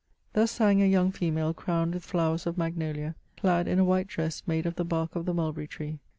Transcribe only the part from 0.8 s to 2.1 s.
a young female crowned with